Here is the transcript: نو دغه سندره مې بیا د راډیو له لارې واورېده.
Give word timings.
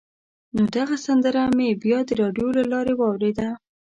نو 0.55 0.63
دغه 0.77 0.95
سندره 1.05 1.43
مې 1.57 1.69
بیا 1.83 1.99
د 2.05 2.09
راډیو 2.21 2.47
له 2.57 2.63
لارې 2.71 2.93
واورېده. 2.97 3.49